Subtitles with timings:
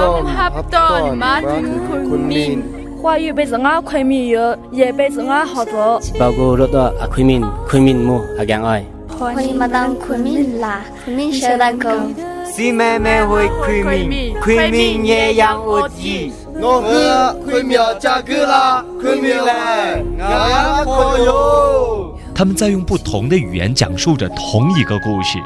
[0.00, 2.62] Ham hấp đòn má tính khuyên minh
[3.02, 6.00] 华语被人啊昆明有，也被人啊好做。
[6.18, 8.84] 包括罗多啊昆明，昆明木啊讲爱。
[9.08, 11.90] 欢迎马当昆明啦，昆明小蛋糕。
[12.44, 16.32] 西妹妹会昆明，昆明也养我鸡。
[16.60, 22.18] 我和昆明加格啦，昆明来，俺朋友。
[22.34, 25.38] 他们在用不同的语言讲述着同一个故事。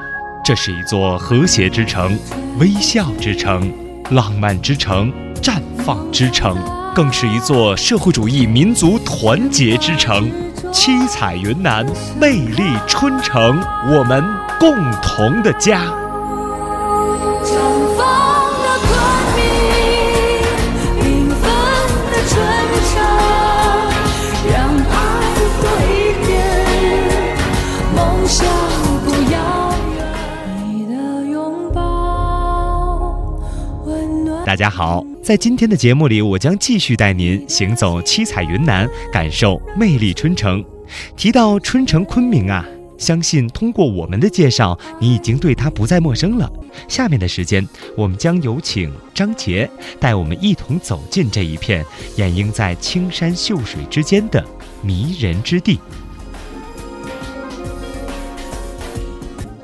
[0.45, 2.19] 这是一座和谐之城，
[2.59, 3.73] 微笑之城，
[4.11, 6.57] 浪漫之城，绽放之城。
[6.95, 10.31] 更是一座社会主义民族团结之城，
[10.73, 11.85] 七彩云南，
[12.21, 13.59] 魅力春城，
[13.91, 14.23] 我们
[14.61, 14.71] 共
[15.03, 16.04] 同的家。
[34.55, 40.65] 大家好，在今天的节目里，我将继续带您行走七彩云南，感受魅力春城。
[41.17, 42.65] 提到春城昆明啊，
[42.97, 46.49] 相信通过我们的介绍，你已经对它不再陌生了。
[46.87, 54.47] 下面的时间，我们将有请张杰带我们一同走进这一片掩映在青山秀水之间的
[54.83, 55.81] 迷人之地。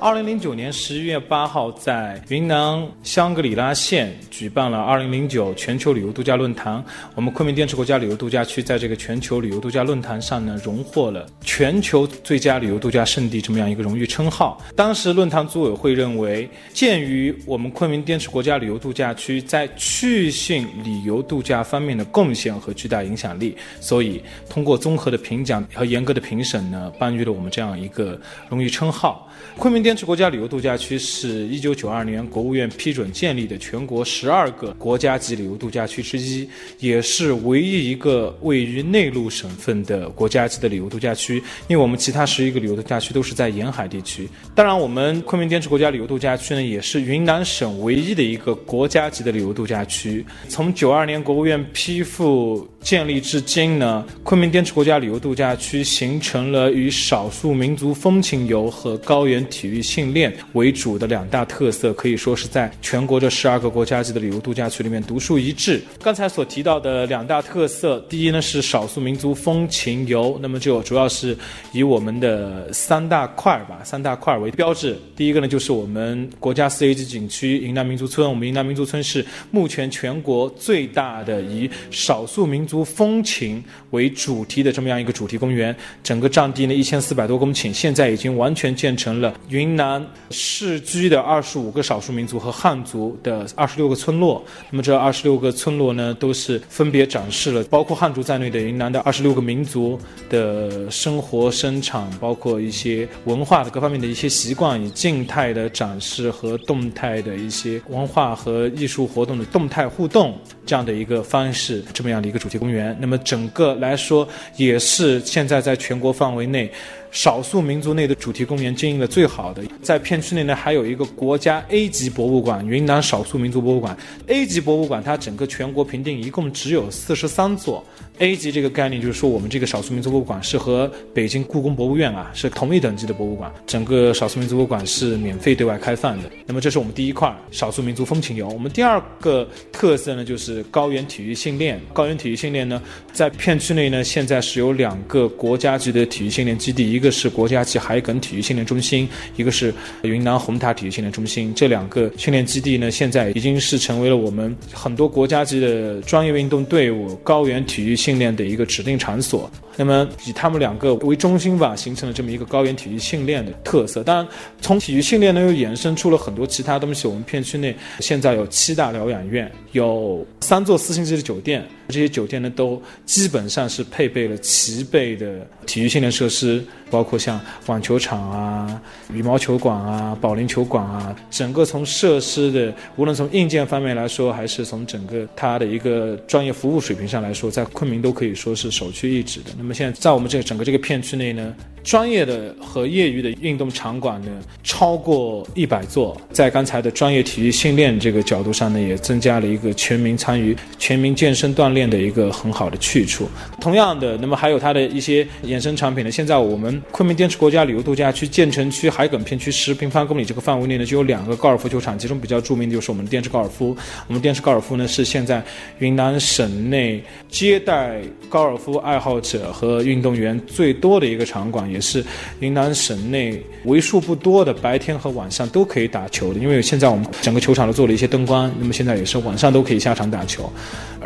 [0.01, 6.83] 二零零九年十一月八号，在云南香格里拉县举办了二零零九全球旅游度假论坛。
[7.15, 14.59] 我们昆明滇池国家旅游度假区在这个全球旅游度假论坛上呢，荣获了全球最佳旅游度假胜地这么样一个荣誉称号。
[14.75, 29.29] 当时论坛组委会认为，鉴于我们昆明滇池国家旅游度假区在区域性旅游度假方面的贡献和巨大影响力，所以通过综合的评奖和严格的评审呢，颁予了我们这样一个荣誉称号。
[29.59, 41.43] 昆明滇 滇池国家旅游度假区是一九九二年国务院批准建立的全国十二个国家级旅游度假区之一，也是唯一一个位于内陆省份的国家级的旅游度假区。
[41.67, 44.29] 因为我们其他十一个旅游度假区都是在沿海地区。
[44.55, 50.25] 当然，我们昆明滇池国家旅游度假区呢，也是云南省唯一的一个国家级的旅游度假区。
[50.49, 65.81] 从九二年国务院批复建立至今呢，昆明滇池国家旅游度假区形成了以少数民族风情游和高原体育训练为主的两大特色，可以说是在全国这十二个国家级的旅游度假区里面独树一帜。
[66.03, 71.37] 刚才所提到的两大特色，第一呢是少数民族风情游，那么就主要是
[71.73, 74.97] 以我们的三大块吧，三大块为标志。
[75.17, 89.35] 第一个呢就是我们国家四 A 级景区云南民族村，我们云南民族村是目前全国最大的以少数民族风情为主题的这么样一个主题公园，整个占地呢一千四百多公顷，现在已经完全建成了。
[89.49, 99.97] 云云南世居的二十五个少数民族和汉族的二十六个村落，那么这二十六个村落呢，都是分别展示了包括汉族在内的云南的二十六个民族
[100.29, 110.37] 的生活、生产，包括一些文化的各方面的一些习惯，以静态的展示和动态的一些文化和艺术活动的动态互动
[110.67, 112.97] 这样的一个方式，这么样的一个主题公园。
[113.01, 114.27] 那么整个来说，
[114.57, 116.69] 也是现在在全国范围内。
[117.11, 123.97] 少数民族内的主题公园经营的最好的，在片区内呢，还有一个国家 A 级博物馆——云南少数民族博物馆。
[124.29, 127.85] A 级博物馆它整个全国评定一共只有四十三座。
[128.19, 133.51] A 级这个概念就是说，我们这个少数民族博物馆是和北京故宫博物院啊是同一等级的博物馆。
[133.67, 136.31] 整个少数民族博物馆是免费对外开放的。
[136.45, 138.47] 那么这是我们第一块少数民族风情游。
[138.51, 141.81] 我们第二个特色呢，就是高原体育训练。
[141.95, 142.81] 高原体育训练呢，
[143.13, 149.73] 在片区内呢，现在是有两个国家级的体育训练基地，一一个是国家级海埂体育训练中心，一个是
[150.03, 151.51] 云南红塔体育训练中心。
[151.55, 158.11] 这两个训练基地呢，现在已经是成为了我们很多国家级的专业运动队伍高原体育训。
[158.11, 164.03] 训练的一个指定场所，那么以他们两个为中心吧，形成了这么一个高原体育训练的特色。
[164.03, 164.27] 当然，
[164.61, 167.07] 从体育训练呢，又衍生出了很多其他东西。
[167.07, 176.61] 我们片区内现在有七大疗养院，有三座四星级的酒店，这些酒店呢，都基本上是配备了齐备的体育训练设施。
[176.91, 178.83] 包括像网球场啊、
[179.13, 189.51] 羽毛球馆啊、保龄球馆啊，整个从设施的，无论从硬件方面来说，还是从整个它的一个专业服务水平上来说，在昆明都可以说是首屈一指的。
[189.57, 194.29] 那么现在在我们这个整个这个片区内呢，专业的和业余的运动场馆呢
[194.63, 203.29] 超过一百座，在刚才的专业体育训练这个角度上呢，也增加了一个全民参与、全民健身锻炼的一个很好的去处。
[203.61, 206.11] 同样的，那么还有它的一些衍生产品呢。
[206.11, 213.75] 现在我们昆明滇池国家旅游度假区建成区海埂片区十平方公里这个范围内呢，就有两个高尔夫球场，其中比较著名的就是我们的滇池高尔夫。
[214.07, 215.43] 我们滇池高尔夫呢是现在
[215.79, 221.70] 云南省内接待高尔夫爱好者和运动员最多的一个场馆。
[221.71, 222.05] 也是
[222.41, 230.51] 云南省内为数不多的白天和晚上都可以打球的，因为现在我们整个球场都做了一些灯光，那么现在也是晚上都可以下场打球。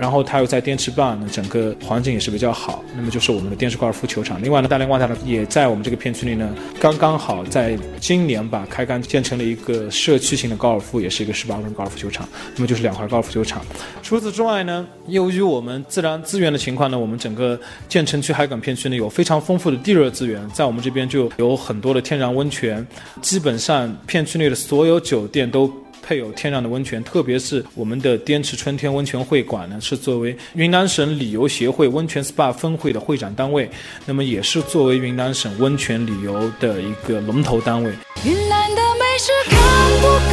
[0.01, 2.83] 然后它又在滇池坝呢，整个环境也是比较好。
[2.97, 4.43] 那么就是我们的滇池高尔夫球场。
[4.43, 12.29] 另外呢，大连万达呢也在我们这个片区里呢，刚刚好在今年吧开杆建成了一个社区型的高尔夫，也是一个十八人高尔夫球场。
[12.57, 13.65] 那么就是两块高尔夫球场。
[14.03, 17.59] 除此之外呢，由于我们自然资源的情况呢，我们整个
[17.89, 20.45] 建成区海埂片区呢有非常丰富的地热资源。
[20.55, 22.87] 在我们这边就有很多的天然温泉，
[23.21, 25.69] 基本上片区内的所有酒店都
[26.01, 33.69] 配有天然的温泉，特别是我们的滇池春天温泉会馆呢，是作为云南省旅游协会温泉 SPA 分会的会展单位，
[34.07, 37.91] 那么也是作为云南省温泉旅游的一个龙头单位。
[38.25, 39.61] 云南的美食看
[40.01, 40.24] 不